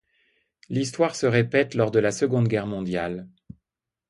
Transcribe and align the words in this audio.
L'histoire 0.69 1.15
se 1.15 1.27
répète 1.27 1.75
lors 1.75 1.91
de 1.91 1.99
la 1.99 2.11
Seconde 2.11 2.47
Guerre 2.47 2.65
mondiale. 2.65 3.29